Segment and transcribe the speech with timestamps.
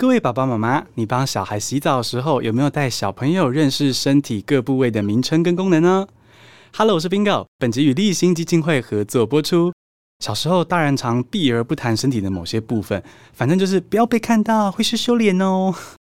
[0.00, 6.08] 各位爸爸妈妈，你帮小孩洗澡的时候，有没有带小朋友认识身体各部位的名称跟功能呢
[6.74, 9.74] ？Hello，我是 Bingo，本集与励馨基金会合作播出。
[10.24, 13.02] 小时候，大人常避而不谈身体的某些部分，
[13.34, 15.74] 反正就是不要被看到，会是羞脸哦。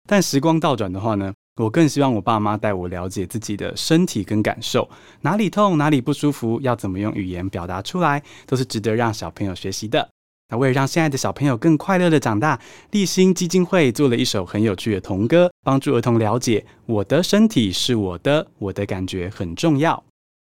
[0.09, 4.89] 但时光倒转的话呢，我更希望我爸妈带我了解自己的身体跟感受，
[5.21, 10.09] 哪里痛，哪里不舒服，要怎么用语言表达出来，都是值得让小朋友学习的。
[10.49, 20.02] 那为了让现在的小朋友更快乐的长大，立新基金会做了一首很有趣的童歌，帮助儿童了解我的身体是我的，我的感觉很重要。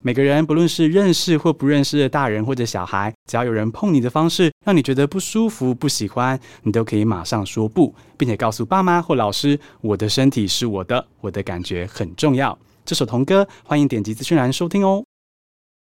[0.03, 12.55] 每个人不论是认识或不认识的大人或者小孩，只要有人碰你的方式让你觉得不舒服、不喜欢，你都可以马上说不，并且告诉爸妈或老师，我的身体是我的，我的感觉很重要。
[12.84, 15.03] 这首童歌，欢迎点击资讯栏收听哦。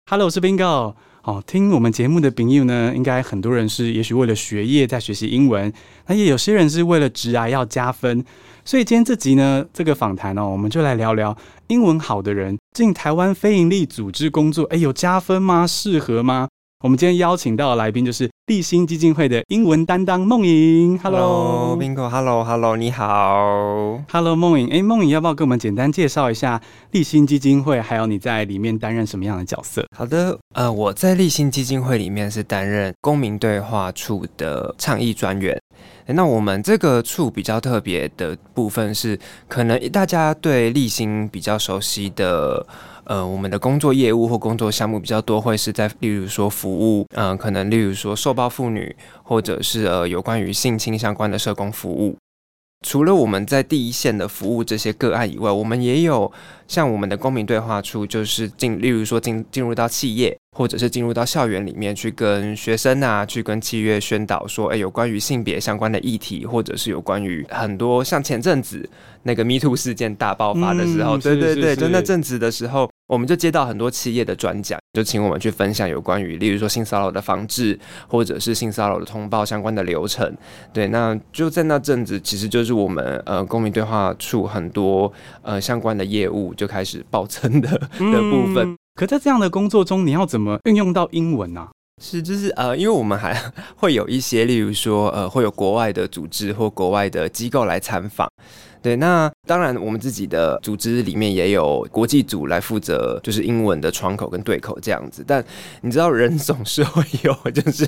[0.10, 0.94] Hello，我是 Bingo。
[1.24, 5.72] 哦，听我们节目的朋友呢，应该很多人是也许为了学业在学习英文，
[6.08, 8.26] 那也有些人是为了职涯要加分。
[8.66, 15.68] 所以今天这集呢，这个访谈哦，我们就来聊聊英文好的人进台湾非营利组织工作，哎，有加分吗？
[15.68, 16.48] 适合吗？
[16.84, 21.00] 我们今天邀请到的来宾就是励馨基金会的英文担当梦颖。
[21.00, 23.98] Hello，Bingo，Hello，Hello，你好。
[24.12, 24.68] Hello，梦颖。
[24.68, 29.86] 哎，梦颖，要不要跟我们简单介绍一下立新基金会，还有你在里面担任什么样的角色？
[29.96, 35.58] 好的，呃，我在立新基金会里面是担任公民对话处的倡议专员。
[36.08, 42.68] 那我们这个处比较特别的部分是，可能大家对立新比较熟悉的。
[43.04, 52.16] 呃，我们的工作业务或工作项目比较多，会是在例如说服务，嗯、呃，可能例如说受暴妇女，或者是呃有关于性侵相关的社工服务。
[52.84, 56.32] 除了我们在第一线的服务这些个案以外，我们也有
[56.68, 68.90] 像我们的公民对话处，就是进，例如说进进入到企业，或者是进入到校园里面去跟学生啊，去跟企业宣导说，哎，有关于性别相关的议题，或者是有关于很多像前阵子
[69.22, 72.90] 那个 Me Too 事件大爆发的时候，嗯、对对对，就那阵子的时候。
[73.12, 77.78] 我们就接到很多企业的专讲，就请我们去分享有关于，例如说性骚扰的防治，
[78.08, 80.34] 或者是性骚扰的通报相关的流程。
[80.72, 85.12] 对，那就在那阵子，其实就是我们呃公民对话处很多
[85.42, 88.60] 呃相关的业务就开始暴增的的部分。
[88.60, 91.60] 嗯，可在这样的工作中，你要怎么运用到英文呢？
[91.60, 91.70] 啊？
[92.02, 93.38] 是，就是呃，因为我们还
[93.76, 98.32] 会有一些，例如说呃，会有国外的组织或国外的机构来参访。
[98.82, 105.24] 对，那当然，我们自己的组织里面也有国际组来负责，就是英文的窗口跟对口这样子。
[105.26, 105.44] 但
[105.82, 107.88] 你知道，人总是会有， 就是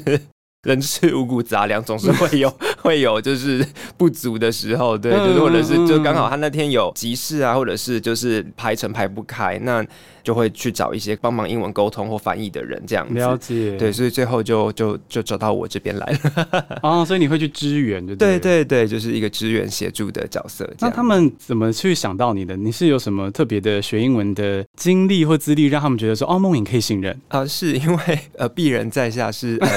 [0.63, 3.65] 人吃五谷杂粮，总是会有 会有就是
[3.97, 4.97] 不足的时候。
[4.97, 9.85] 对，就是或者是就刚好他那天有急事啊，或者是就是排程排不开，那。
[10.23, 13.13] 就会去找一些帮忙英文沟通或翻译的人，这样子。
[13.15, 13.77] 了解。
[13.77, 16.79] 对，所以最后就就就找到我这边来了。
[16.81, 20.69] 哦，所以你会去支援，对对对对，就是一个支援协助的角色。
[20.79, 22.55] 那他们怎么去想到你的？
[22.55, 27.45] 你是有什么特别的学英文的经历或资历，让他们觉得说哦，梦影可以信任啊？
[27.45, 29.67] 是因为 呃，鄙人在下是 呃，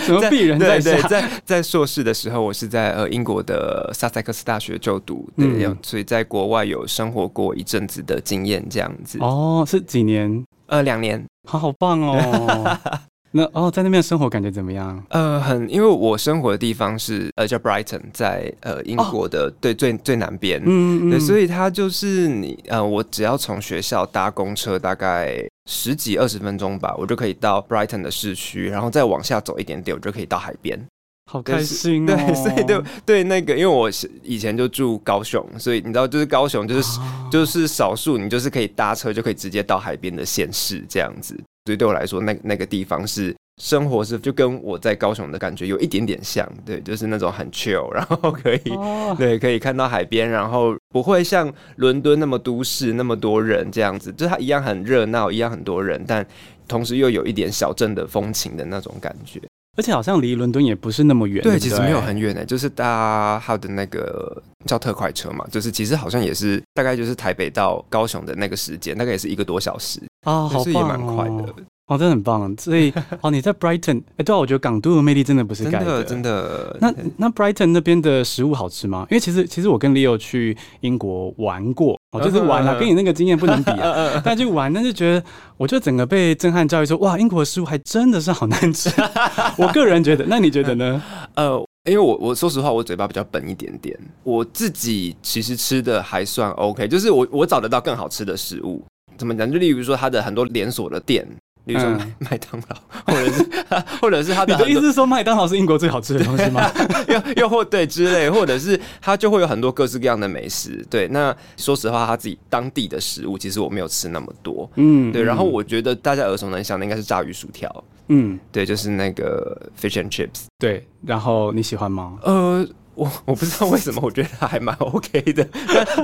[0.00, 0.90] 什么鄙人在下？
[0.92, 9.18] 对对，在在硕士的时候，我是在呃英国的萨塞克斯大学就读，对，嗯、所以在国外有生活过一阵子的经验，这样子。
[9.20, 9.44] 哦。
[9.46, 10.44] 哦，是几年？
[10.66, 12.78] 呃，两年，好好棒哦。
[13.30, 15.00] 那哦，在那边生活感觉怎么样？
[15.10, 25.36] 呃，很，因为我生活的地方是呃叫 Brighton，在呃英国的、哦、对最最南边，嗯嗯，对，所以它就是你呃，我只要从学校搭公车，大概
[25.70, 30.80] 十几二十分钟吧，我就可以到 Brighton 的市区，然后再往下走一点点，我就可以到海边。
[31.28, 32.14] 好开心哦！
[32.16, 33.90] 对，所以对对那个，因为我
[34.22, 41.36] 以前就住高雄，所以你知道，就是高雄就是、哦、就是少数你就是可以搭车就可以直接到海边的县市这样子。
[41.64, 56.24] 所以对我来说，那那个地方是生活是就跟我在高雄的感觉有一点点像，对，就是那种很 chill，然后可以、哦、对可以看到海边，然后不会像伦敦那么都市那么多人这样子，就是它一样很热闹，一样很多人，但
[56.68, 59.40] 同时又有一点小镇的风情的那种感觉。
[59.76, 71.54] 而且好像离伦敦也不是那么远，对，其实没有很远呢，就是搭他的那个叫特快车嘛，就是其实好像也是大概就是台北到高雄的那个时间，大概也是一个多小时啊，好棒哦，也蛮快的。
[71.88, 72.92] 哦，真的很棒，所以
[73.22, 76.76] 哦，你在 Brighton，哎，对啊，我觉得港都的魅力真的不是盖的，的，真的。
[76.80, 79.06] 那那 Brighton 那边的食物好吃吗？
[79.08, 84.20] 因为其实其实我跟 Leo 去英国玩过，哦，就是玩了， 跟你那个经验不能比啊。
[84.24, 85.24] 但去玩，那就觉得，
[85.56, 88.90] 我就整个被震撼教育说，哇，英国的食物还真的是好难吃。
[89.58, 91.02] 我个人觉得，那你觉得呢？
[91.34, 98.84] 呃，因为我我说实话，我嘴巴比较笨一点点，我自己其实吃的还算 OK，就是我我找得到更好吃的食物。
[99.18, 99.50] 怎么讲？
[99.50, 101.26] 就例如说，它的很多连锁的店。
[101.66, 101.90] 比如说
[102.20, 102.76] 麦当劳，
[103.12, 103.46] 或者是
[104.00, 106.70] 或者是他的，你的意思是说麦当劳是英国最好吃的东西吗？
[107.08, 110.86] 又又或对之类，或者是他就会有很多各式各样的美食。
[110.88, 114.70] 对，那说实话，他自己当地的食物，其实我没有吃那么多。
[114.76, 115.22] 嗯，对。
[115.22, 117.84] 然后我觉得大家耳熟能详的应该是炸鱼薯条。
[118.08, 120.44] 嗯，对，就是那个 fish and chips。
[120.60, 122.16] 对，然后你喜欢吗？
[122.22, 122.64] 呃。
[122.96, 125.46] 我我不知道为什么，我觉得它还蛮 OK 的，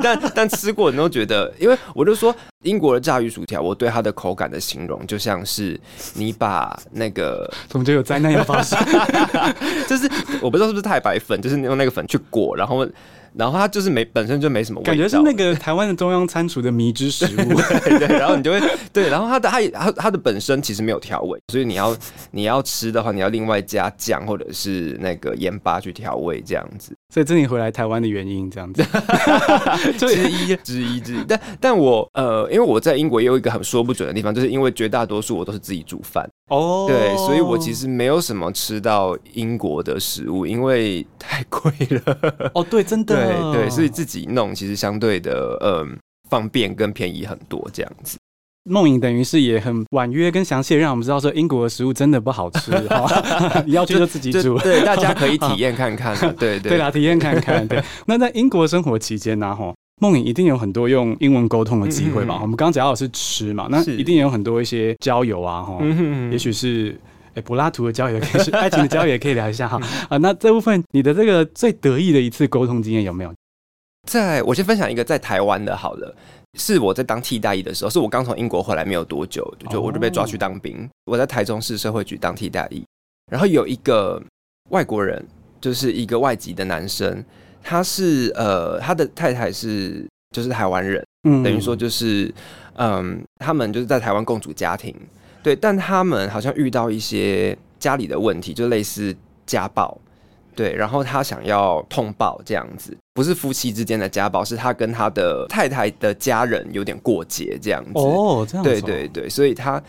[0.03, 5.79] 但但但吃过人都觉得，因为我就说英国的炸鱼薯条，我对它的口感的形容就像是
[6.15, 8.79] 你把那个 怎么就有灾难要发生，
[9.89, 10.09] 就是
[10.41, 12.87] 我不知道是不是太白粉，就是用那个粉去裹，然后。
[13.37, 17.55] 然后它就是没本身就没什么味道，感觉是那个台湾的中央餐厨的迷之食物。
[17.85, 18.61] 对对，然后你就会
[18.93, 21.97] 对，然后它的它它它的本身其实没有调味，所以你要
[22.31, 26.93] 你要吃的话，你要另外加酱或者是那个盐巴去调味这样子。
[27.13, 28.83] 所以这是你回来台湾的原因，这样子
[29.99, 31.25] 之一之一之一。
[31.29, 42.51] 但但我呃，因为我在英国也有一个很说不准的地方，就是因为绝大多数我都是自己煮饭哦，对，所以我其实没有什么吃到英国的食物，因为太贵了。
[42.55, 43.22] 哦，对，真的。
[43.27, 45.97] 对对，所以自己弄其实相对的，嗯，
[46.29, 48.19] 方便跟便宜很多这样子。
[48.65, 52.71] 梦影等于是也很婉约跟详细，让我们知道说英国的食物真的不好吃，
[53.67, 56.17] 你要去就自己煮，对，大家可以体验看看。
[56.37, 57.67] 对对对啦，体验看看。
[57.67, 62.39] 对，那在英国生活期间呢，哈，梦影一定有很多用英文沟通的机会吧？
[62.41, 65.79] 我们刚刚讲到的是吃嘛，那一定有很多一些交友啊，哈，
[66.31, 66.97] 也许是。
[67.35, 69.81] 哎，柏拉图的交友可以是爱情的交友，也可以聊一下哈
[70.11, 70.17] 啊。
[70.19, 73.33] 那这部分你的这个最得意的一次沟通经验有没有？
[74.09, 76.15] 在我先分享一个在台湾的，好了，
[76.59, 80.89] 是我在当替代役的时候，是我刚从英国回来没有多久，就我就被抓去当兵。
[81.07, 82.85] 我在台中市社会局当替代役，
[83.31, 84.21] 然后有一个
[84.71, 85.25] 外国人，
[85.61, 87.25] 就是一个外籍的男生，
[87.63, 92.35] 他是呃，他的太太是就是台湾人，嗯，等于说就是
[92.75, 94.95] 嗯，他们就是在台湾共组家庭。
[95.43, 99.99] 对，但他们好像遇到一些家里的问题，就类似家暴，
[100.55, 107.91] 对，然后他想要通报这样子，不是夫妻之间的家暴，是他跟他的太太的家人有点过节这样子。
[107.95, 108.71] 哦，这样子。
[108.71, 109.83] 对对对，所以他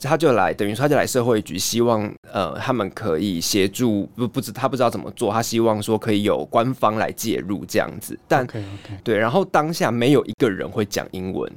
[0.00, 8.98] 他就来，等于说他就来社会局，希望呃他们可以协助，不不知他不知道怎么做，他希望说可以有官方来介入这样子，但 okay, okay.
[9.02, 11.50] 对，然后当下没有一个人会讲英文。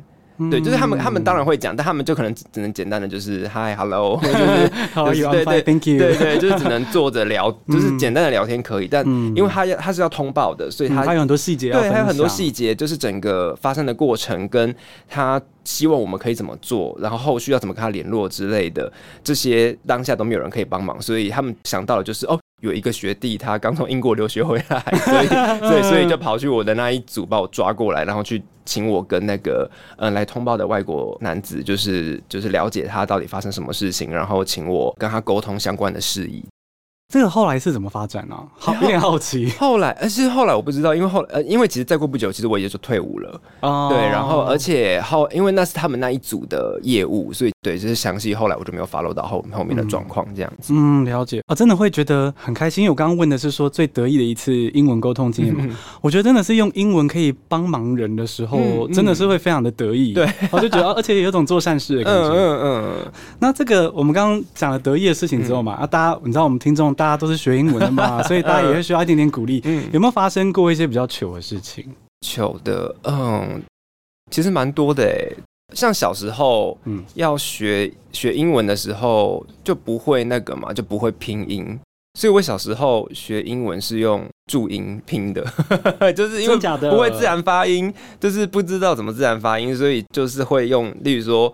[0.51, 9.05] 对，就是他们，他们当然会讲，但他们就可能只能简单的就是 Hi，Hello， 就是 对对，Thank you，对对，就是只能坐着聊， 就是简单的聊天可以，但
[9.35, 14.73] 因为他要他是要通报的，所以他还有很多细节，对，还有很多细节，就是整个发生的过程跟
[15.09, 18.91] 他希望我们可以怎么做，然后后续要怎么跟他联络之类的，
[19.23, 22.39] 这些当下都没有人可以帮忙，所以他们想到的就是哦。
[22.61, 25.27] 有一个学弟，他刚从英国留学回来， 所以
[25.59, 36.43] 所以所以就跑去我的那一组，把我抓过来，然后去请我跟那个嗯来通报的外国男子，就是就是了解他到底发生什么事情，然后请我跟他沟通相关的事宜。
[37.17, 38.35] 这个后来是怎么发展呢？
[38.59, 39.49] 好，有点好奇。
[39.57, 43.41] 后来，而是后来我不知道，因为后呃，因为其实再过不久，其实我也就退伍了。
[43.61, 43.89] 哦。
[43.91, 50.71] 对，然后而且后，因为那是他们那一组的业务，所以对，就是详细后来我就没有 follow 到后后面的状况这样子。
[50.75, 52.83] 嗯，了解啊，真的会觉得很开心。
[52.83, 60.13] 因为我刚刚问的是说最得意的一次英文沟通经验嘛，嗯、 我觉得真的是用英文可以帮忙人的时候，嗯、真的是会非常的得意。
[60.13, 62.29] 对、嗯，我就觉得，而且有种做善事的感觉。
[62.29, 63.11] 嗯嗯嗯。
[63.39, 67.79] 那这个我们刚刚讲了得意的事情之后嘛，嗯、啊，大家你知道我们听众大家都是学英文。
[67.79, 69.61] 的嘛， 所以大家也会需要一点点鼓励。
[69.65, 71.85] 嗯，有没有发生过一些比较糗的事情？
[72.21, 73.61] 糗的，嗯，
[74.31, 75.35] 其实蛮多的诶。
[75.73, 81.79] 像小时候，嗯，要学学英文的时候就不会那个嘛，就不会拼音。
[82.17, 85.45] 所以我小时候学英文是用注音拼的，
[86.15, 86.57] 就是因为
[86.89, 91.53] 不会自然发音，就是不知道怎么自然发音，所以就是会用，例如说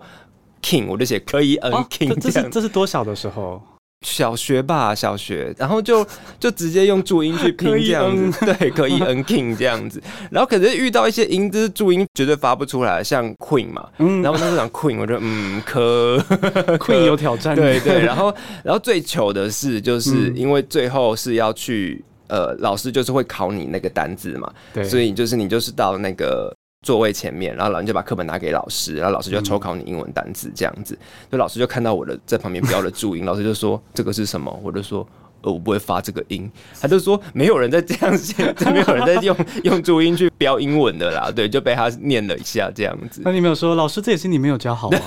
[0.62, 2.18] king，我就写可以 n king。
[2.18, 3.60] 这是这是多小的时候？
[4.04, 6.06] 小学吧，小学，然后就
[6.38, 16.22] 就直接用注音去拼这样子， 对，可以 n king 这样子，然后可是遇到一些音，就是注音绝对发不出来，像 queen 嘛，嗯，然后那时候讲 queen，我就嗯，可。
[16.78, 26.53] Queen 有挑战，对对，然后然后最糗的是，就是因为最后是要去，呃，老师就是会考你那个单字嘛，对，所以就是你就是到那个。
[26.84, 30.96] 座位前面，然后老师就把课本拿给老师，然后老师就抽考你英文单词这样子。
[31.32, 34.60] 就老师就看到我的在旁边标了注音，老师就说这个是什么？
[34.62, 35.04] 我就说
[35.40, 36.50] 呃我不会发这个音。
[36.78, 41.30] 他就说没有人在这样写，没有人在用用注音去标英文的啦。
[41.34, 43.22] 对，就被他念了一下这样子。
[43.24, 44.98] 那你没有说老师这也是你没有教好吗？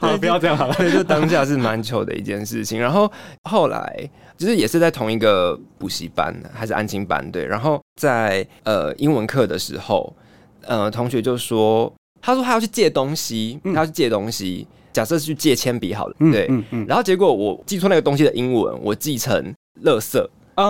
[0.00, 0.90] 好， 不要这样好了。
[0.90, 2.80] 就当下是蛮糗的一件事情。
[2.80, 7.44] 然后后来就是也是在同一个补习班还是安亲班对。
[7.44, 10.16] 然后在呃英文课的时候。
[10.62, 16.48] 呃，同学就说，他说他要去借东西，他要去借东西，假设是去借铅笔好了，对，
[16.86, 20.24] 然后结果我记错那个东西的英文，我记成垃圾。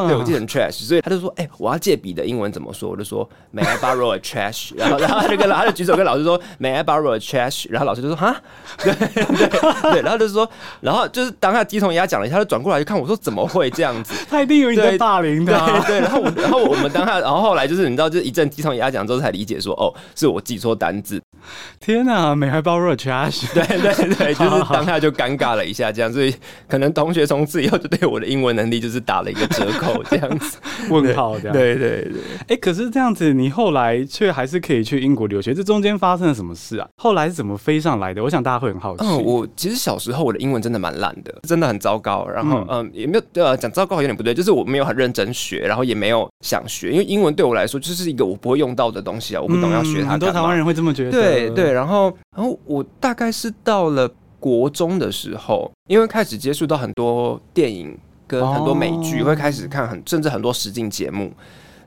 [0.08, 8.34] 对，我记得很 trash，所以他就说：“哎、欸，我要借笔的英文怎么说？”我就说：“May I borrow a trash？” 然后， 然后他就跟 他就举手跟老师说：“May I borrow a trash？” 然后老师就说：“哈，
[8.78, 10.48] 对 对对。”然后就说，
[10.80, 15.66] 然后就是当他鸡同鸭讲了一下，他就转过来就看我说：“怎么会这样子？”他一定以为你在霸凌他。
[15.66, 21.20] 对，对，对，然后我，然后我们当下，然后后来就是你知道，就是一阵鸡同鸭讲之后才理解说：“哦，是我记错单字。”
[21.80, 23.52] 天哪，May I borrow a trash？
[23.54, 26.34] 对对对， 就是当下就尴尬了一下，这样，所以
[26.68, 30.58] 可能同学从此以后就对我的英文能力就是打了一个折扣，这样子。
[30.90, 36.88] 问号这样，对对对，哎、欸，可是这样子，你后来却还是可以去英国留学，这中间发生了什么事啊？
[36.96, 38.22] 后来是怎么飞上来的？
[38.22, 39.04] 我想大家会很好奇。
[39.04, 42.26] 嗯，我其实小时候我的英文真的蛮烂的，真的很糟糕。
[42.28, 50.08] 然后，嗯，嗯也没有呃讲糟糕有点不对，就是我没有很认真学，然后也没有想学，因为英文对我来说就是一个我不会用到的东西啊，我不懂要学它。
[50.08, 51.10] 嗯、很多台湾人会这么觉得。
[51.10, 57.98] 对对对，然后然后我大概是到了国中的时候，因为开始接触到很多电影。
[58.30, 61.32] 跟很多美剧会开始看很，甚至很多实境节目，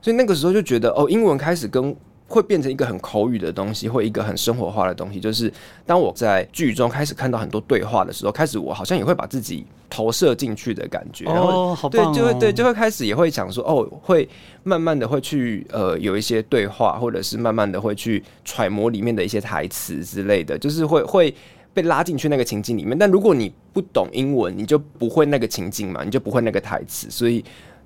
[0.02, 1.96] 所以那个时候就觉得哦，英文开始跟
[2.34, 5.20] 会变成一个很口语的东西，或一个很生活化的东西。
[5.20, 5.52] 就是
[5.86, 11.24] 当我在剧中开始看到很多对话的时候，开始我好像也会把自己投射进去的感觉。
[11.26, 14.28] 然后对，就会对，就会开始也会想说哦，会
[14.64, 21.34] 慢慢的会去呃有一些对话，或者是慢慢的会去揣摩里面的一些台词之类的，就是会会。
[21.74, 27.44] 被拉进去那个情境里面，但如果你不懂英文，你就不会那个情境嘛，你就不会那个台词，所以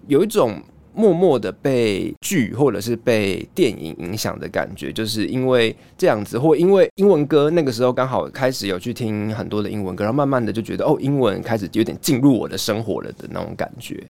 [0.08, 0.62] 有一种
[0.94, 14.02] 默默的被剧或者是被电影影响的感觉，就是因为这样子，或因为英文歌那个时候刚好开始有去听很多的英文歌，然后慢慢的就觉得哦，英文开始有点进入我的生活了的那种感觉。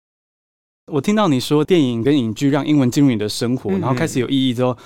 [0.91, 4.77] 我听到你说电影跟影剧让英文进入你的生活，然后开始有意义之后。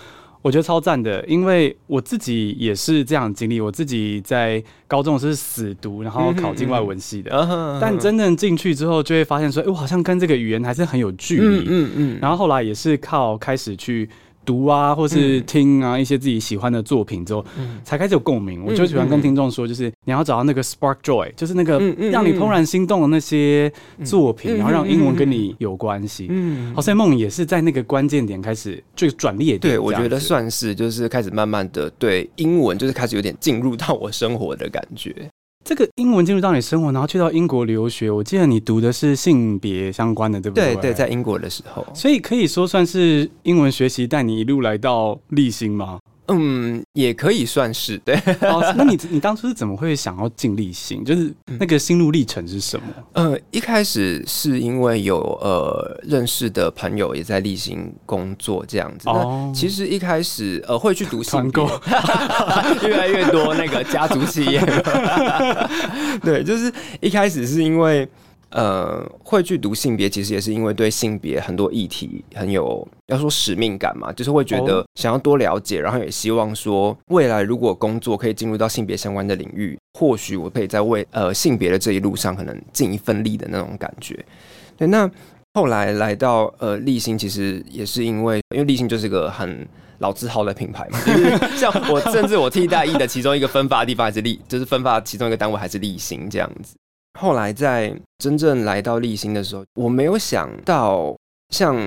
[0.42, 3.62] 我觉得超赞的，因为我自己也是这样经历。
[3.62, 7.32] 我自己在高中是死读，然后考进外文系的。
[7.32, 11.60] 嗯嗯嗯、但真正进去之后，就会发现说，哎，我好像跟这个语言还是很有距离。
[11.60, 12.20] 嗯嗯，嗯。
[12.22, 14.10] 然后后来也是靠开始去。
[14.46, 18.64] 读啊，或是听啊，一些自己喜欢的作品之后，嗯、才开始有共鸣。
[18.66, 21.80] 我就喜欢跟听众说，就是你要找到那个 spark joy，就是那个
[22.12, 23.72] 让你怦然心动的那些
[24.04, 26.28] 作品，然后让英文跟你有关系。
[26.30, 29.60] 嗯，好，所以梦也是在那个关键点开始就转捩点。
[29.60, 35.30] 对，我觉得算是，就是开始慢慢的对英文，就是开始有点进入到我生活的感觉。
[35.64, 40.74] 这个英文进入到你生活，然后去到英国留学，我记得你读的是性别相关的，对不对？
[40.76, 46.00] 对对，在英国的时候，所以可以说算是英文学习带你一路来到立新吗？
[46.32, 48.16] 嗯，也可以算是对。
[48.42, 51.04] 哦，那你你当初是怎么会想要进立新？
[51.04, 52.86] 就是那个心路历程是什么？
[53.14, 59.10] 呃，一开始是因为有呃认识的朋友也在立新工作这样子。
[59.10, 61.68] 哦，其实一开始呃会去读团购
[62.88, 64.60] 越来越多那个家族企业。
[66.24, 68.08] 对，就是一开始是因为。
[68.52, 84.18] 呃，会去读性别，其实也是因为对性别很多议题很有要说使命感嘛，就是会觉得想要多了解，然后也希望说未来如果工作可以进入到性别相关的领域，或许我可以在为呃性别的这一路上可能尽一份力的那种感觉。
[84.78, 85.10] 对，那
[85.54, 89.68] 后来来到呃立新，其实也是因为因为立新就是个很
[90.00, 96.76] 老字号的品牌嘛，就是 像我甚至我替代役的其中一个分发的地方还是立，就是分发其中一个单位还是立新这样子。
[97.20, 101.16] 后来在真正来到立新的时候，我没有想到
[101.50, 101.78] 像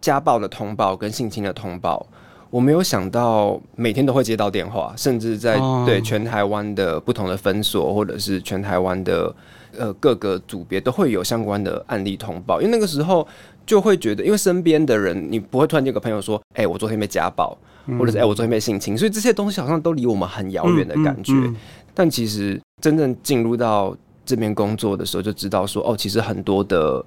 [0.00, 2.06] 家暴的通报跟性侵的通报，
[2.50, 9.34] 我没有想到每天都会接到电话，甚至在对全台湾的不同的分所或者是全台湾的
[9.76, 13.26] 呃各个组别都会有相关的案例通报，因为那个时候
[13.66, 17.56] 就会觉得，因为身边的人你不会突然间有个朋友说，哎，我昨天被家暴，
[17.98, 21.34] 或者是哎，我昨天被性侵，所以这些东西好像都离我们很遥远的感觉，
[21.94, 27.04] 但其实真正进入到这边工作的时候就知道说哦，其实很多的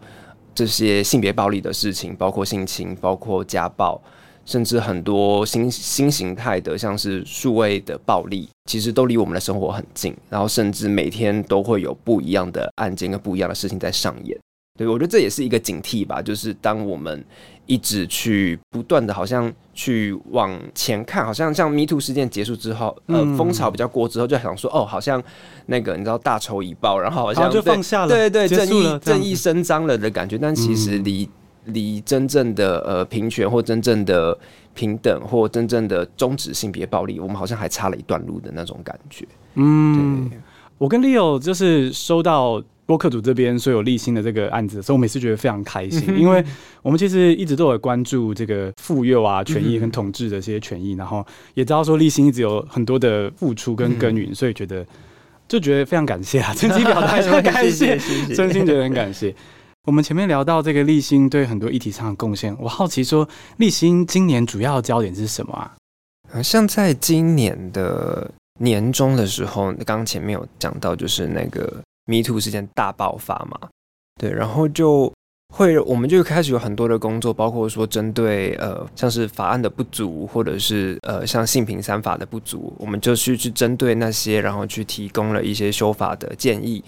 [0.54, 4.02] 这些性别暴力的事情，包括性侵，包括家暴，
[4.46, 10.16] 甚至很多新新形态的，像是数位的暴力，其实都离我们的生活很近。
[10.30, 14.38] 然后甚至每天都会有不一样的案件跟不一样的事情在上演。
[14.78, 17.24] 对，我觉得这也是一个警惕吧，就是当我们。
[17.66, 25.24] 一直去不断的，好像去往前看，好像像 Me Too 事件结束之后，呃，风潮比较过之后，就想说，哦，好像
[25.68, 30.38] 那个你知道大仇已报，然后好像就放下了，对对，正义正义伸张了的感觉。
[30.38, 31.30] 但其实离
[31.66, 34.38] 离、嗯、真正的呃平权或真正的
[34.74, 39.26] 平等或真正的终止性别暴力，我们好像还差了一段路的那种感觉。
[39.56, 40.30] 嗯，
[40.78, 42.62] 我跟 Leo 就是收到。
[42.86, 46.44] 播客组这边所有立新的这个案子，所以我每次觉得非常开心，因为
[46.82, 54.86] 我们其实一直都有关注这个妇幼啊权益跟统治的这些权益，然后也知道说立新一直有很多的付出跟耕耘，所以觉得。
[55.46, 57.98] 就觉得非常感谢啊，趁机表达一下感谢，
[58.34, 59.36] 真心觉得很感谢。
[59.84, 66.42] 我们前面聊到这个立新对很多议题上的贡献，我好奇说，立新今年主要的焦点是什么啊？
[66.42, 71.72] 像在今年的年终的时候，刚刚前面有讲到，就是那个
[72.06, 73.70] Me Too 事件大爆发嘛，
[74.20, 75.12] 对，然后就
[75.54, 86.84] 会我们就开始有很多的工作，包括说针对呃像是法案的不足，或者是呃像性平三法的不足，我们就去去针对那些，然后去提供了一些修法的建议。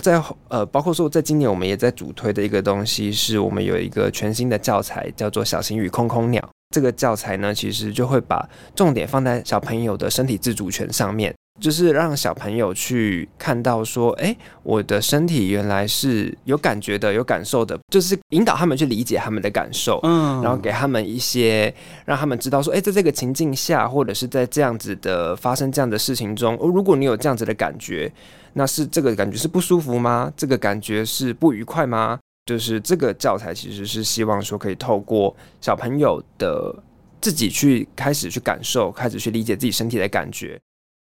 [0.00, 6.40] 在呃，包括说，在今年我们也在主推的一个东西，是我们有一个全新的教材，叫做《小型与空空鸟》。
[6.74, 21.72] 这个教材呢，其实就会把重点放在小朋友的身体自主权上面，就是让小朋友去看到说，哎，我的身体原来是有感觉的、有感受的，就是引导他们去理解他们的感受，嗯，然后给他们一些，
[22.04, 28.12] 让他们知道说，哎，在这个情境下，或者是在这样子的发生这样的事情中，哦，如果你有这样子的感觉。
[28.54, 30.30] 那是这个感觉是不舒服吗？
[30.36, 32.18] 这个感觉是不愉快吗？
[32.44, 36.70] 就是这个教材其实是希望说可以透过小朋友的
[37.18, 40.60] 自己去开始去感受，开始去理解自己身体的感觉。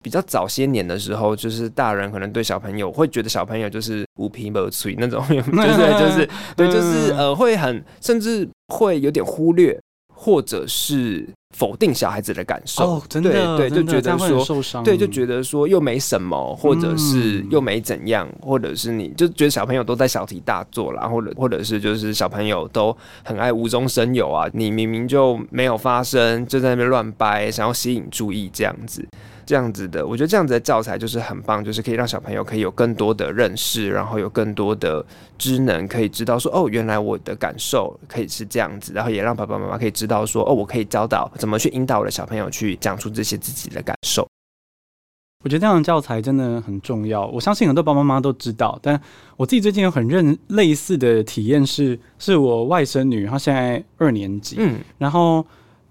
[0.03, 9.79] 比较早些年的时候，就是大人可能对小朋友会觉得小朋友就是无皮无脆那种， 就是就是对，就是呃会很甚至会有点忽略。
[10.15, 22.95] 或者是否定小孩子的感受，哦、真的对对，就觉得说对，就觉得说又没什么，或者是又没怎样，嗯、或者是你就觉得小朋友都在小题大做啦，或者或者是就是小朋友都
[23.25, 29.05] 很爱无中生有啊，你明明就没有发生，就在那边乱掰，想要吸引注意这样子。
[29.45, 35.05] 这样子的，我觉得这样子的教材就是很棒，就是可以让小朋友可以有更多的认识，然后有更多的
[35.37, 44.27] 知能，可以知道说哦，原来我的感受可以是这样子，然后也让爸爸妈妈可以知道说哦，我可以教导怎么去引导我的小朋友去讲出这些自己的感受。
[45.43, 48.99] 我觉得这样的教材真的很重要，我相信很多爸爸妈妈都知道，但
[49.35, 55.45] 我自己最近有很认类似的体验是，是我外甥女，她现在二年级，嗯，然后。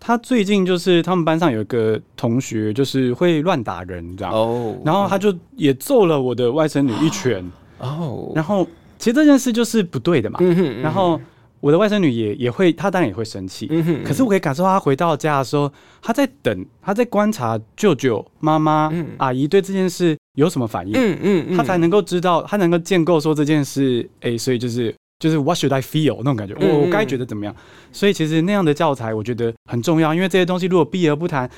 [0.04, 4.34] 他最近就是他们班上有一个同学，就是会乱打人，这样。
[4.34, 4.76] 哦。
[4.84, 7.48] 然后他就也揍了我的外甥女一拳。
[7.78, 8.32] 哦。
[8.34, 8.66] 然后
[8.98, 10.40] 其实这件事就是不对的嘛。
[10.42, 10.80] 嗯哼。
[10.80, 11.20] 然后
[11.60, 13.68] 我的外甥女也也会，她当然也会生气。
[13.70, 14.02] 嗯哼。
[14.02, 15.72] 可是我可以感受到，她回到家的时候，
[16.02, 20.94] 她在等，她在观察舅舅、妈妈、阿姨对这件事有什么反应。
[20.96, 21.56] 嗯嗯。
[21.56, 24.92] 她才能够知道，她能够建构说这件事，哎，所以就是。
[25.22, 27.54] 就是 What should I feel 那种感觉，我我该觉得怎么样？
[27.92, 31.48] 所以其实那样的教材我觉得很重要，因为这些东西如果避而不谈，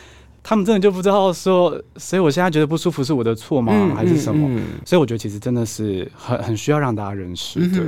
[0.43, 3.95] 他们真的就不知道说，所以我现在觉得不舒服是我的错吗？
[3.97, 4.61] 还是什么？
[4.85, 7.59] 所以我觉得其实真的是很很需要让大家认识。
[7.69, 7.83] 的，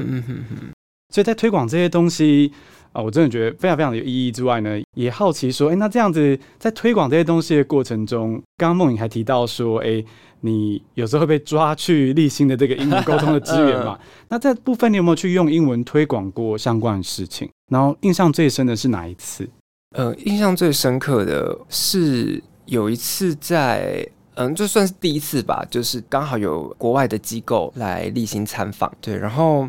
[1.12, 2.50] 所以在推广这些东西
[2.96, 10.04] 啊，我真的觉得非常非常的有意义之外呢，也好奇说，哎，那这样子在推广这些东西的过程中，刚刚梦颖还提到说，哎。
[10.42, 13.98] 你有时候会被抓去立新的这个英文沟通的资源嘛？
[14.28, 17.48] 那这部分你有没有去用英文推广过相关的事情？
[17.72, 19.48] 然后印象最深的是哪一次？
[19.96, 29.68] 呃，印象最深刻的是有一次在，嗯，就算是第一次吧，就是刚好有国外的机构来立新参访，对，然后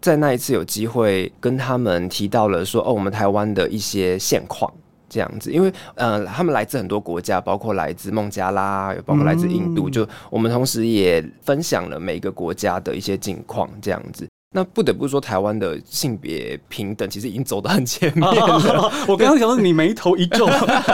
[0.00, 4.72] 在那一次有机会跟他们提到了说，哦，我们台湾的一些现况。
[5.08, 9.88] 这样子，因为呃，他们来自很多国家，包括来自孟加拉，包括来自印度。
[9.88, 14.26] 嗯、就我们同时也分享了每个国家的一些境况，这样子。
[14.52, 18.58] 那不得不说，台湾的性别平等其实已经走得很前面了。
[18.58, 20.46] 啊、 我刚刚想到你眉头一皱，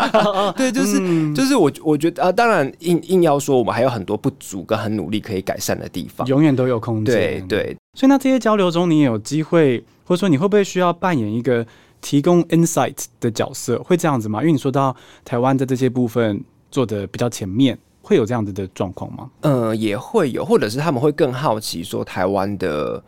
[0.57, 7.15] 对，就是、嗯、就是我我觉得啊，当然硬硬要说，我们还有很多不足跟很努力可以改善的地方，永远都有空间。
[7.15, 11.67] 对对，所以那这些交流中，你也有机会，或者说你会不会需要扮演一个？
[12.05, 14.41] 提供 insight 的角色会这样子吗？
[14.41, 14.93] 因为你说到
[15.25, 19.31] 台湾在这些部分做的比较前面，会有这样子的状况吗？
[19.43, 23.01] 呃，也会有，或者是他们会更好奇说台湾的。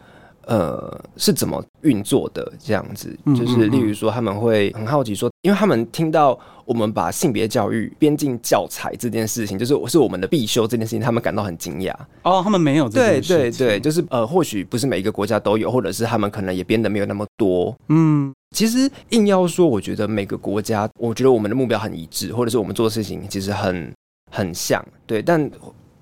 [0.47, 2.53] 呃，是怎么运作的？
[2.59, 11.95] 这样子，就是例如说，他们会很好奇说，因为他们听到我们把性别教育编进教材这件事情，就是我是我们的必修这件事情，他们感到很惊讶。
[12.23, 13.37] 哦，他们没有这件事情。
[13.37, 17.75] 对对对，就是呃，或许不是每一个国家都有，或者是他们可能也编的没有那么多。
[17.89, 23.93] 嗯，其实硬要说，我觉得每个国家，我觉得我们的目标很一致，或者是我们做的事情其实很
[24.31, 25.51] 很像，对，但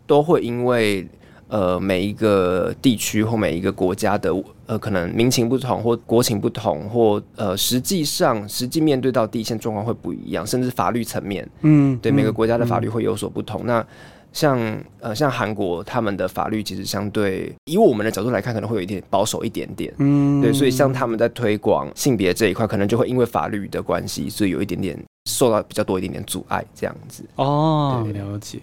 [0.06, 1.08] 都会因为。
[1.52, 4.32] 呃，每一个地区或每一个国家的
[4.64, 13.64] 呃，可能民情不同，或国情不同，或呃，实际上实际面对到地线状况会不一样，甚至法律层面，嗯，对，每个国家的法律会有所不同。
[13.64, 13.86] 嗯、那
[14.32, 14.58] 像
[15.00, 27.22] 呃，像韩国他们的法律其实相对以我们的角度来看，可能会有一点保守一点点，嗯，对，所以像他们在推广性别这一块，可能就会因为法律的关系，所以有一点点受到比较多一点点阻碍，这样子。
[27.36, 28.58] 哦，了解。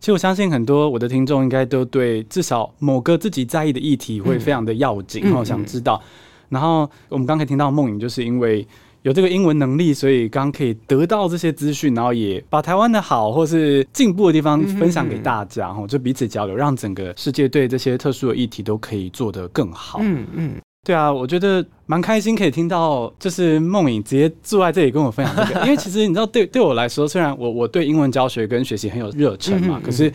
[0.00, 6.02] 其实我相信很多我的听众应该都对至少某个自己在意的议题会非常的要紧，然后、嗯、想知道。
[6.48, 8.66] 然后我们刚才听到梦影，就是因为
[9.02, 20.00] 有这个英文能力，所以刚可以得到这些资讯，然后也把台湾的好或是进步的地方分享给大家，哈、嗯，就彼此交流，让整个世界对这些特殊的议题都可以做得更好。
[20.02, 20.52] 嗯嗯。
[20.82, 30.12] 对啊，我觉得蛮开心可以听到，就是梦影直接坐在这里跟我分享这个， 因为其实你知道对，对对我来说，虽然我我对英文教学跟学习很有热忱嘛，嗯嗯嗯，可是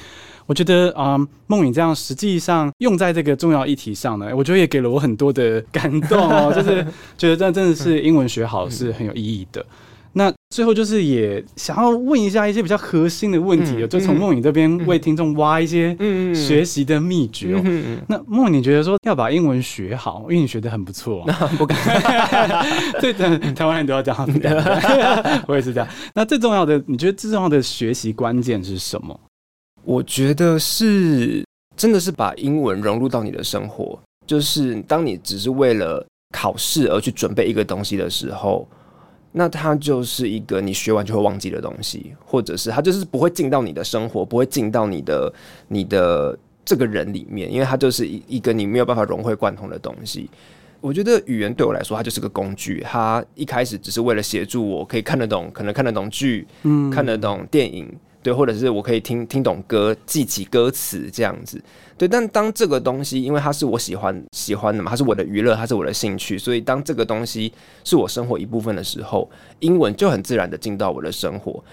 [0.47, 6.83] 我觉得啊，梦、嗯、颖这样实际上用在这个重要议题上呢，我觉得也给了我很多的感动哦， 就是
[7.15, 9.63] 觉得这真的是英文学好是很有意义的。
[10.49, 15.95] 那最后就是也想要问一下一些比较核心的问题，嗯、就从梦影这边为听众挖一些
[16.33, 17.61] 学习的秘诀、哦。
[17.63, 21.77] 嗯嗯嗯、那梦影，你觉得说要把英文学好，因为你学的很不错、 啊，不敢，
[23.01, 24.39] 对的，台湾人都要这样子，
[25.47, 25.87] 我也是这样。
[26.13, 29.19] 那最重要的，你觉得最重要的学习关键是什么？
[29.83, 31.43] 我觉得是
[31.75, 38.67] 真的是把英文融入到你的生活，就是当你只是为了考试而去准备一个东西的时候。
[39.37, 45.33] 那它就是一个你学完就会忘记的东西，或者是它就是不会进到你的生活，不会进到你的
[45.67, 50.29] 你的这个人里面，因为它就是一一个你没有办法融会贯通的东西。
[50.79, 57.91] 我觉得语言对我来说，它就是个工具，它一开始只是为了协助我可以看得懂，可能看得懂剧，嗯，看得懂电影。
[58.25, 61.61] 对，或者是我可以听听懂歌，记起歌词这样子。
[61.95, 71.63] 对，但当这个东西，因为它是我喜欢喜欢的嘛，它是我的娱乐，它是我的兴趣，所以当这个东西是我生活一部分的时候，英文就很自然的进到我的生活。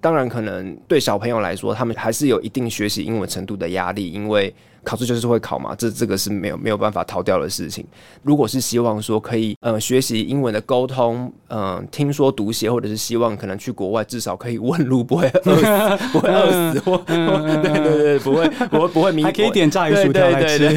[0.00, 4.54] 当然，可能对小朋友来说，他们还是有一定学习英文程度的压力，因为。
[4.82, 7.84] 考试就是会考嘛，这这个是没有没有办法逃掉的事情。
[8.22, 15.54] 如果是希望说可以呃学习英文的沟通，嗯、呃，听说读写，或者是希望可能去国外至少可以问路不会饿
[15.98, 20.70] 死，不会饿死，或对对对，不会不会不会迷，还可以点炸鱼薯条来吃，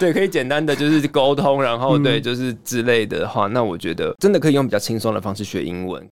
[0.00, 6.04] 对，可以简单的就是沟通，然后对就是之类的话，那我觉得真的可以用比较轻松的方式学英文。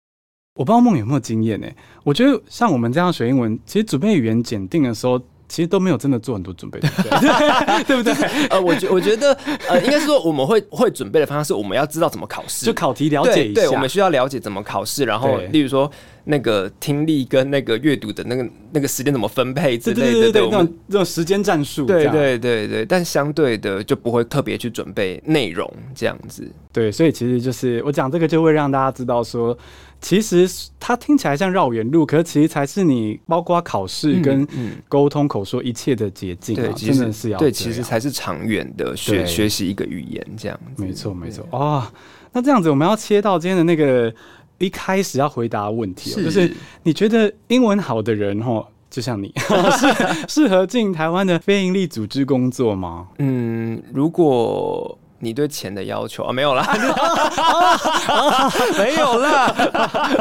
[0.57, 1.67] 我不知道梦有没有经验呢？
[2.03, 5.21] 我觉得像我们这样学英文，其实准备语言检定的时候。
[5.49, 7.83] 其实都没有真的做很多准备，对不对？
[7.87, 8.13] 对不对？
[8.51, 9.31] 呃，我觉我觉得，
[9.69, 13.61] 呃，应该是说我们会会准备的方向是我们要知道怎么考试，就考题了解一下。
[13.61, 15.89] 对，对，我们需要了解怎么考试，然后例如说
[16.29, 22.85] 那个听力跟那个阅读的那个那个时间怎么分配之类的，对，对，对，对，对，这种这种时间战术，对对对对。
[22.85, 26.45] 但相对的就不会特别去准备内容这样子。
[26.71, 29.57] 对，所以其实就是我讲这个就会让大家知道说。
[29.99, 30.47] 其实
[30.79, 34.47] 它听起来像绕远路，可是其实才是你包括考试跟
[34.87, 36.61] 沟通口说一切的捷径，啊。
[36.61, 40.59] 对，真的是要对，其实才是长远的学学习一个语言这样。
[40.75, 41.43] 没错，没错。
[41.49, 41.83] 哦，
[42.31, 44.13] 那这样子我们要切到今天的那个
[44.59, 46.51] 一开始要回答问题，就是
[46.83, 49.31] 你觉得英文好的人哈，就像你，
[49.77, 49.87] 适
[50.27, 53.07] 适合进台湾的非营利组织工作吗？
[53.19, 54.97] 嗯，如果。
[55.19, 56.31] 你对钱的要求啊？
[56.31, 56.61] 没有啦，
[58.77, 59.51] 没有啦，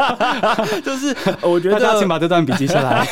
[0.82, 3.06] 就是我觉得大家请把这段笔记下来。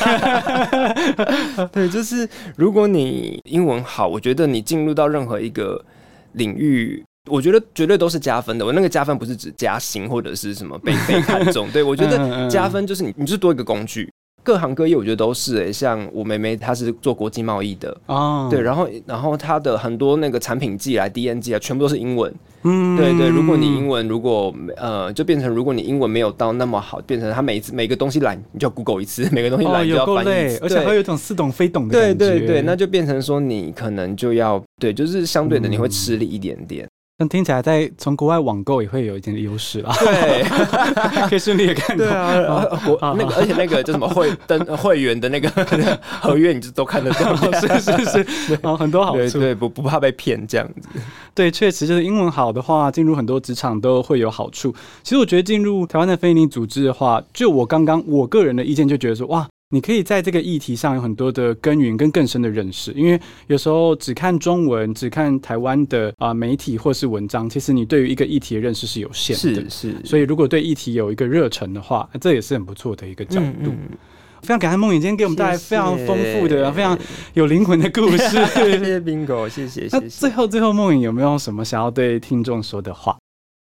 [1.71, 5.85] 对，就是如果你英文好，我觉得你进入到任何一个
[6.33, 8.65] 领域，我觉得绝对都是加分的。
[8.65, 14.11] 我那个加分不是指加薪或者是什么被 被看中，对，我觉得加分就是你，你就是多一个工具。
[14.43, 22.31] 各行各业我觉得都是诶、欸，像我妹妹她是做国际贸易的哦，对，然后然后她的很多那个产品寄来 DNG 啊，全部都是英文，
[22.65, 36.87] 嗯，对对，如果你英文如果呃就变成如果你英文没有到那么好，变成他每次每个东西来你就要 Google 一次，每个东西来 你就要翻译一次，而且还有一种似懂非懂的感觉，对对对，那就变成说你可能就要对，就是相对的你会吃力一点点。
[37.17, 39.95] 但听起来，在从国外网购也会有一点优势啦。
[40.01, 40.43] 对，
[41.31, 42.05] 可以顺利的看到。
[42.05, 45.49] 对啊，国那个，而且那个叫什么会登 会员的那个
[46.03, 47.37] 合约，你就都看得到。
[47.61, 49.39] 是是是，啊，很多好处。
[49.39, 50.89] 对，不不怕被骗这样子。
[51.33, 54.75] 对，确实就是英文好的话，进入很多职场都会有好处。
[55.05, 59.47] 其实我觉得进入台湾的非营利组织的话，就我刚刚我个人的意见，就觉得说哇。
[59.71, 69.69] 你可以在这个议题上有很多的耕耘跟更深的认识，因为有时候只看中文、只看台湾的啊、呃、媒体或是文章，其实你对于一个议题的认识是有限的。
[69.69, 73.71] 是是，所以如果对议题有一个热忱的话，这也是很不错的一个角度。
[73.71, 73.99] 嗯嗯、
[74.43, 76.97] 非常感谢梦影今天给我们带来非常丰富的、非常
[77.33, 78.19] 有灵魂的故事。
[78.55, 79.89] 谢谢 Bingo，谢谢。
[79.91, 83.17] 那最后最后，梦影有没有什么想要对听众说的话？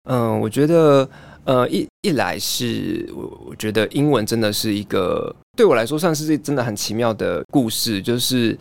[0.10, 1.08] 嗯，我觉得。
[1.44, 8.58] 呃，一一来是我我觉得英文真的是一个对我来说算是真的很奇妙的故事，就是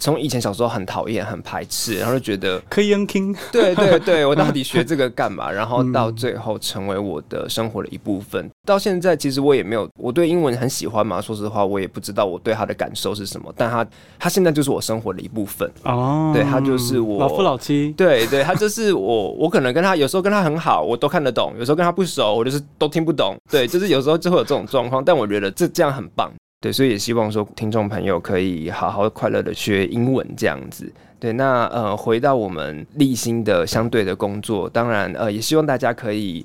[0.00, 5.48] 从以前小时候很讨厌、很排斥，然后就觉得可以 king，对对对，我到底学这个干嘛？
[5.52, 8.44] 然后到最后成为我的生活的一部分。
[8.44, 11.20] 嗯、到现在，其实我也没有，我对英文很喜欢嘛。
[11.20, 13.52] 说实话，我也不知道我对他的感受是什么。
[13.56, 13.86] 但他，
[14.18, 16.32] 他现在就是我生活的一部分哦。
[16.34, 17.92] 对，他就是我老夫老妻。
[17.96, 19.30] 对对，他就是我。
[19.40, 23.36] 我可能跟他有时候跟他很好，我都看得懂；有时候跟他不熟，我就是都听不懂。
[23.50, 25.04] 对，就是有时候就会有这种状况。
[25.04, 26.30] 但我觉得这这样很棒。
[26.60, 30.92] 对，所以也希望说听众朋友可以好好快乐的学英文这样子。
[31.18, 36.44] 对，那呃，回到我们立新的相对的工作，当然呃，也希望大家可以。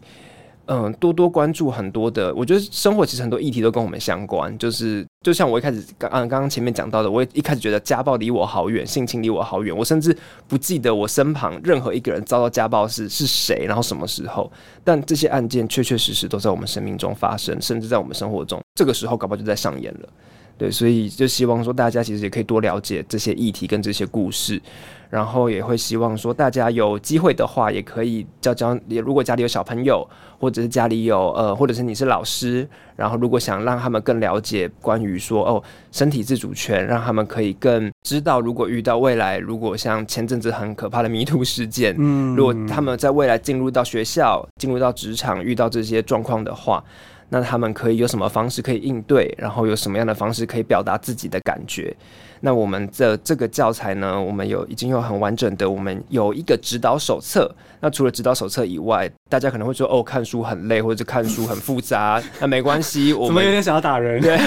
[0.67, 4.57] 嗯，多多关注很多的，我觉得生活其实很多议题都跟我们相关。
[4.57, 10.15] 就是就像我一开始刚刚刚前面讲到的，我也一开始觉得家暴离我好远，性侵离我好远，我甚至
[10.47, 14.51] 不记得我身旁任何一个人遭到家暴是是谁，然后什么时候。
[14.83, 20.09] 但这些案件确确实实都在我们生命中发生，甚至在我们生活中，这个时候搞不好就在上演了。
[20.57, 24.61] 对，所以就希望说大家其实也可以多了解这些议题跟这些故事。
[25.07, 28.77] 然后也会希望说，大家有机会的话，也可以教教。
[28.87, 30.05] 也如果家里有小朋友，
[30.39, 46.83] 或者是家里有呃，或者是你是老师，然后如果想让他们更了解关于说哦，身体自主权，让他们可以更知道，如果遇到未来，如果像前阵子很可怕的迷途事件，嗯，如果他们在未来进入到学校、进入到职场，遇到这些状况的话，
[47.29, 51.95] 那他们可以有什么方式可以应对，然后有什么样的方式可以表达自己的感觉。
[52.41, 57.49] 那我们的这个教材呢，我们有已经有很完整的，我们有一个指导手册。
[57.79, 62.21] 那除了指导手册以外，大家可能会说哦，看书很累，或者是看书很复杂。
[62.39, 64.21] 那没关系， 我们有点想要打人。
[64.21, 64.37] 对，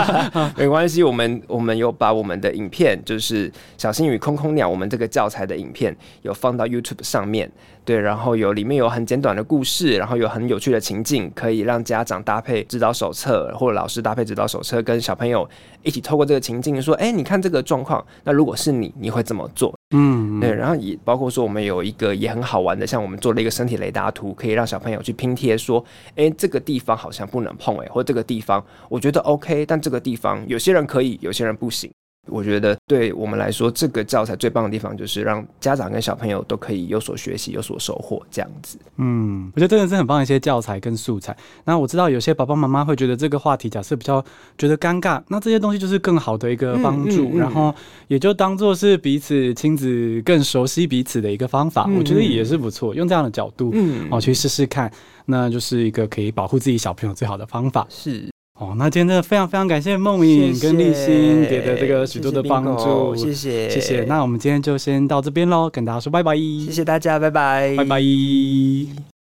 [0.56, 7.50] 没关系，我们我们有把我们的影片，就是《小星与空空鸟》我们这个教材的影片，有放到 YouTube 上面。
[7.84, 15.48] 对，然后有里面有很简短的故事，然后有很有趣的情境，可以让家长搭配指导手册，或者老师搭配指导手册，跟小朋友
[15.82, 20.52] 一起透过这个情境说：“哎，你看这个状况，那如果是你，你会怎么做？”嗯，对。
[20.54, 31.90] 然后也包括说，我们有一个也很好玩的，像我们做了一个身体雷达图，可以让小朋友去拼贴，说：“哎，这个地方好像不能碰，哎，或者这个地方我觉得 OK，但这个地方有些人可以，有些人不行。”
[32.28, 38.78] 我觉得对我们来说，这个教材最棒的地方就是让家长跟小朋友都可以有所学习、有所收获，这样子。
[38.96, 41.36] 嗯，我觉得真的是很棒的一些教材跟素材。
[41.64, 44.24] 那我知道有些爸爸妈妈会觉得这个话题假设比较
[44.56, 47.74] 觉得尴尬，那这些东西就是更好的一个帮助，嗯嗯嗯、然后
[48.06, 51.86] 也就当做是彼此亲子更熟悉彼此的一个方法。
[51.88, 54.90] 嗯、我觉得也是不错，用这样的角度嗯，哦去试试看，
[55.26, 57.84] 那就是一个可以保护自己小朋友最好的方法。
[57.90, 58.31] 是。
[58.62, 64.04] 哦，那今天真的非常非常感谢梦影跟立新给的这个许多的帮助，谢谢谢谢。
[64.04, 69.21] 那我们今天就先到这边喽，跟大家说拜拜，谢谢大家，拜拜，拜拜。